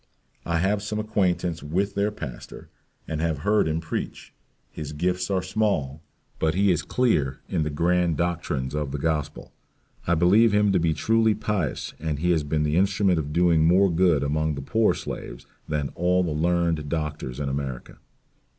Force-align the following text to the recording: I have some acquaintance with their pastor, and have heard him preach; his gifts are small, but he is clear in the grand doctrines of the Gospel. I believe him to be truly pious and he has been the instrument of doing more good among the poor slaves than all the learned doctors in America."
I 0.47 0.57
have 0.57 0.81
some 0.81 0.97
acquaintance 0.99 1.61
with 1.61 1.93
their 1.93 2.09
pastor, 2.09 2.69
and 3.07 3.21
have 3.21 3.41
heard 3.45 3.67
him 3.67 3.79
preach; 3.79 4.33
his 4.71 4.93
gifts 4.93 5.29
are 5.29 5.43
small, 5.43 6.01
but 6.39 6.55
he 6.55 6.71
is 6.71 6.81
clear 6.81 7.41
in 7.47 7.61
the 7.61 7.69
grand 7.69 8.17
doctrines 8.17 8.73
of 8.73 8.89
the 8.91 8.97
Gospel. 8.97 9.53
I 10.07 10.15
believe 10.15 10.53
him 10.55 10.71
to 10.71 10.79
be 10.79 10.95
truly 10.95 11.35
pious 11.35 11.93
and 11.99 12.17
he 12.17 12.31
has 12.31 12.41
been 12.41 12.63
the 12.63 12.77
instrument 12.77 13.19
of 13.19 13.31
doing 13.31 13.63
more 13.63 13.91
good 13.91 14.23
among 14.23 14.55
the 14.55 14.63
poor 14.63 14.95
slaves 14.95 15.45
than 15.69 15.89
all 15.89 16.23
the 16.23 16.31
learned 16.31 16.89
doctors 16.89 17.39
in 17.39 17.47
America." 17.47 17.99